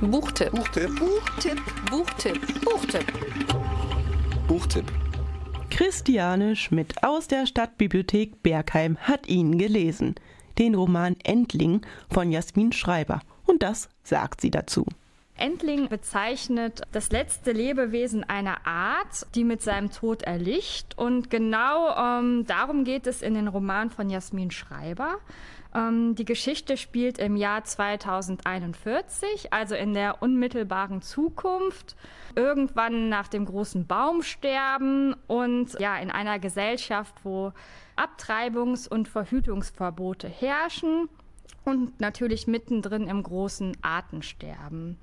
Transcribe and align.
Buchtipp. 0.00 0.50
Buchtipp. 0.50 0.90
Buchtipp. 0.98 1.60
Buchtipp. 1.90 2.64
Buchtipp. 2.64 3.12
Buchtipp. 4.48 4.92
Christiane 5.70 6.56
Schmidt 6.56 7.02
aus 7.02 7.28
der 7.28 7.46
Stadtbibliothek 7.46 8.42
Bergheim 8.42 8.98
hat 8.98 9.28
ihn 9.28 9.56
gelesen. 9.56 10.16
Den 10.58 10.74
Roman 10.74 11.16
Endling 11.24 11.82
von 12.12 12.30
Jasmin 12.30 12.72
Schreiber. 12.72 13.20
Und 13.46 13.62
das 13.62 13.88
sagt 14.02 14.40
sie 14.40 14.50
dazu. 14.50 14.84
Endling 15.36 15.88
bezeichnet 15.88 16.82
das 16.92 17.10
letzte 17.10 17.50
Lebewesen 17.50 18.22
einer 18.22 18.66
Art, 18.66 19.26
die 19.34 19.42
mit 19.42 19.62
seinem 19.62 19.90
Tod 19.90 20.22
erlicht. 20.22 20.96
Und 20.96 21.28
genau 21.28 21.94
ähm, 21.96 22.46
darum 22.46 22.84
geht 22.84 23.06
es 23.06 23.20
in 23.20 23.34
den 23.34 23.48
Roman 23.48 23.90
von 23.90 24.10
Jasmin 24.10 24.52
Schreiber. 24.52 25.18
Ähm, 25.74 26.14
die 26.14 26.24
Geschichte 26.24 26.76
spielt 26.76 27.18
im 27.18 27.34
Jahr 27.36 27.64
2041, 27.64 29.52
also 29.52 29.74
in 29.74 29.92
der 29.92 30.22
unmittelbaren 30.22 31.02
Zukunft, 31.02 31.96
irgendwann 32.36 33.08
nach 33.08 33.26
dem 33.26 33.44
großen 33.44 33.86
Baumsterben 33.86 35.16
und 35.26 35.78
ja, 35.80 35.96
in 35.98 36.12
einer 36.12 36.38
Gesellschaft, 36.38 37.14
wo 37.24 37.52
Abtreibungs- 37.96 38.88
und 38.88 39.08
Verhütungsverbote 39.08 40.28
herrschen 40.28 41.08
und 41.64 42.00
natürlich 42.00 42.46
mittendrin 42.46 43.08
im 43.08 43.22
großen 43.22 43.76
Artensterben. 43.82 44.98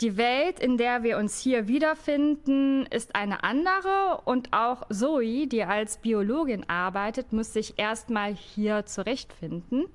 Die 0.00 0.16
Welt, 0.16 0.58
in 0.58 0.78
der 0.78 1.04
wir 1.04 1.16
uns 1.16 1.38
hier 1.38 1.68
wiederfinden, 1.68 2.86
ist 2.86 3.14
eine 3.14 3.44
andere 3.44 4.20
und 4.24 4.52
auch 4.52 4.88
Zoe, 4.90 5.46
die 5.46 5.62
als 5.62 5.98
Biologin 5.98 6.68
arbeitet, 6.68 7.32
muss 7.32 7.52
sich 7.52 7.78
erstmal 7.78 8.34
hier 8.34 8.84
zurechtfinden. 8.84 9.86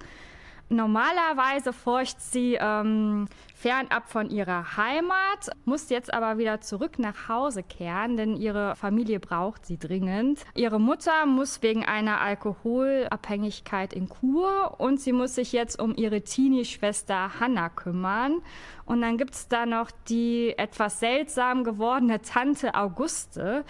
Normalerweise 0.70 1.74
forscht 1.74 2.20
sie 2.20 2.58
ähm, 2.60 3.28
fernab 3.68 4.08
von 4.08 4.30
ihrer 4.30 4.78
Heimat, 4.78 5.50
muss 5.66 5.90
jetzt 5.90 6.14
aber 6.14 6.38
wieder 6.38 6.62
zurück 6.62 7.00
nach 7.00 7.28
Hause 7.28 7.64
kehren, 7.64 8.16
denn 8.16 8.38
ihre 8.38 8.78
Familie 8.78 9.20
braucht 9.20 9.66
sie 9.66 9.78
dringend. 9.78 10.46
Ihre 10.56 10.80
Mutter 10.80 11.26
muss 11.26 11.62
wegen 11.62 11.84
einer 11.84 12.22
Alkoholabhängigkeit 12.22 13.92
in 13.92 14.08
Kur 14.08 14.76
und 14.78 15.02
sie 15.02 15.12
muss 15.12 15.36
sich 15.36 15.52
jetzt 15.52 15.82
um 15.82 15.94
ihre 15.98 16.22
Teenie-Schwester 16.22 17.42
Hannah 17.42 17.68
kümmern. 17.68 18.42
Und 18.86 19.02
dann 19.02 19.18
gibt 19.18 19.34
es 19.34 19.50
da 19.50 19.66
noch 19.66 19.92
die 20.08 20.58
etwas 20.58 21.02
seltsam 21.02 21.66
gewordene 21.66 22.22
Tante 22.22 22.74
Auguste, 22.74 23.66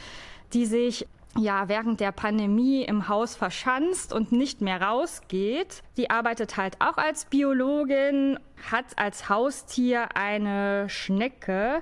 die 0.54 0.68
sich 0.68 1.08
ja 1.38 1.68
während 1.68 2.00
der 2.00 2.12
Pandemie 2.12 2.84
im 2.84 3.08
Haus 3.08 3.36
verschanzt 3.36 4.14
und 4.14 4.32
nicht 4.32 4.62
mehr 4.62 4.82
rausgeht. 4.82 5.84
Die 5.98 6.10
arbeitet 6.10 6.58
halt 6.58 6.82
auch 6.82 6.98
als 6.98 7.26
Biologin, 7.26 8.40
hat 8.72 8.86
als 8.98 9.30
Haustier 9.30 10.10
eine 10.16 10.90
Schnecke, 10.90 11.82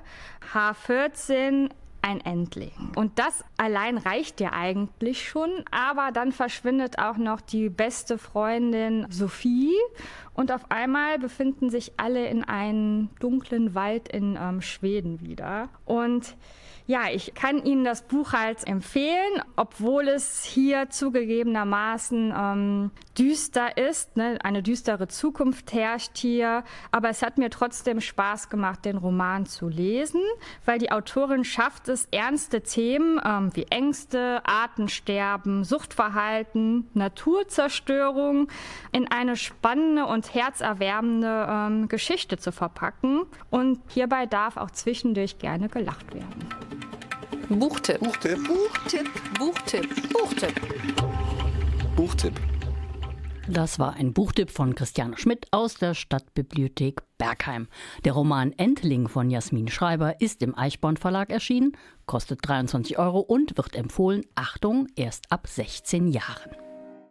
H14, 0.52 1.70
ein 2.06 2.20
Endling. 2.20 2.72
Und 2.94 3.18
das 3.18 3.44
allein 3.56 3.98
reicht 3.98 4.40
ja 4.40 4.52
eigentlich 4.52 5.28
schon, 5.28 5.50
aber 5.70 6.12
dann 6.12 6.32
verschwindet 6.32 6.98
auch 6.98 7.16
noch 7.16 7.40
die 7.40 7.68
beste 7.68 8.16
Freundin 8.16 9.06
Sophie 9.10 9.74
und 10.34 10.52
auf 10.52 10.70
einmal 10.70 11.18
befinden 11.18 11.70
sich 11.70 11.94
alle 11.96 12.28
in 12.28 12.44
einem 12.44 13.08
dunklen 13.18 13.74
Wald 13.74 14.08
in 14.08 14.38
ähm, 14.40 14.60
Schweden 14.60 15.20
wieder. 15.20 15.68
Und 15.84 16.36
ja, 16.88 17.10
ich 17.12 17.34
kann 17.34 17.64
Ihnen 17.64 17.84
das 17.84 18.02
Buch 18.02 18.32
halt 18.32 18.64
empfehlen, 18.64 19.42
obwohl 19.56 20.06
es 20.06 20.44
hier 20.44 20.88
zugegebenermaßen 20.88 22.32
ähm, 22.36 22.90
düster 23.18 23.76
ist. 23.76 24.16
Ne? 24.16 24.38
Eine 24.44 24.62
düstere 24.62 25.08
Zukunft 25.08 25.72
herrscht 25.72 26.16
hier. 26.16 26.62
Aber 26.92 27.08
es 27.08 27.22
hat 27.22 27.38
mir 27.38 27.50
trotzdem 27.50 28.00
Spaß 28.00 28.50
gemacht, 28.50 28.84
den 28.84 28.98
Roman 28.98 29.46
zu 29.46 29.68
lesen, 29.68 30.20
weil 30.64 30.78
die 30.78 30.92
Autorin 30.92 31.42
schafft 31.42 31.88
es, 31.88 31.95
ernste 32.10 32.60
Themen 32.60 33.20
ähm, 33.24 33.50
wie 33.54 33.64
Ängste, 33.64 34.42
Artensterben, 34.44 35.64
Suchtverhalten, 35.64 36.88
Naturzerstörung 36.94 38.48
in 38.92 39.10
eine 39.10 39.36
spannende 39.36 40.06
und 40.06 40.34
herzerwärmende 40.34 41.46
ähm, 41.48 41.88
Geschichte 41.88 42.36
zu 42.36 42.52
verpacken. 42.52 43.22
Und 43.50 43.80
hierbei 43.88 44.26
darf 44.26 44.56
auch 44.56 44.70
zwischendurch 44.70 45.38
gerne 45.38 45.68
gelacht 45.68 46.14
werden. 46.14 46.46
Buchtipp. 47.48 48.00
Buchtipp. 48.00 48.38
Buchtipp. 48.46 49.10
Buchtipp. 49.38 50.12
Buchtipp. 50.12 50.60
Buchtipp. 51.96 52.40
Das 53.48 53.78
war 53.78 53.94
ein 53.94 54.12
Buchtipp 54.12 54.50
von 54.50 54.74
Christiane 54.74 55.16
Schmidt 55.16 55.46
aus 55.52 55.74
der 55.74 55.94
Stadtbibliothek 55.94 57.05
Bergheim. 57.18 57.68
Der 58.04 58.12
Roman 58.12 58.52
Entling 58.52 59.08
von 59.08 59.30
Jasmin 59.30 59.68
Schreiber 59.68 60.20
ist 60.20 60.42
im 60.42 60.56
Eichborn 60.56 60.96
Verlag 60.96 61.30
erschienen, 61.30 61.76
kostet 62.06 62.40
23 62.42 62.98
Euro 62.98 63.20
und 63.20 63.56
wird 63.56 63.74
empfohlen, 63.76 64.22
Achtung, 64.34 64.88
erst 64.96 65.30
ab 65.30 65.46
16 65.46 66.08
Jahren. 66.08 66.65